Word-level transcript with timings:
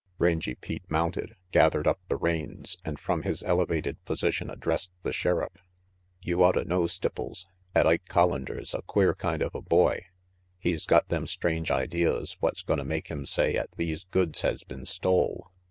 Rangy 0.17 0.55
Pete 0.55 0.89
mounted, 0.89 1.35
gathered 1.51 1.85
up 1.85 1.99
the 2.07 2.15
reins, 2.15 2.75
and 2.83 2.99
from 2.99 3.21
his 3.21 3.43
elevated 3.43 4.03
position 4.03 4.49
addressed 4.49 4.89
the 5.03 5.13
Sheriff. 5.13 5.51
"You 6.23 6.37
otta 6.37 6.65
know, 6.65 6.87
Stipples, 6.87 7.45
'at 7.75 7.85
Ike 7.85 8.05
Collander's 8.09 8.73
a 8.73 8.81
queer 8.81 9.13
kind 9.13 9.43
of 9.43 9.53
a 9.53 9.61
boy 9.61 10.05
He's 10.57 10.87
got 10.87 11.09
them 11.09 11.27
strange 11.27 11.69
ideas 11.69 12.35
what's 12.39 12.63
gonna 12.63 12.83
make 12.83 13.09
him 13.09 13.27
say 13.27 13.55
'at 13.55 13.69
these 13.77 14.05
goods 14.05 14.41
has 14.41 14.63
been 14.63 14.85
stole. 14.85 15.51